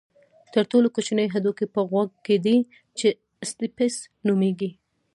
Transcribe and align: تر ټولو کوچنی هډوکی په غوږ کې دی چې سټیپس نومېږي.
تر 0.53 0.63
ټولو 0.71 0.87
کوچنی 0.95 1.27
هډوکی 1.33 1.65
په 1.75 1.81
غوږ 1.89 2.09
کې 2.25 2.35
دی 2.45 2.57
چې 2.97 3.07
سټیپس 3.49 3.95
نومېږي. 4.27 4.69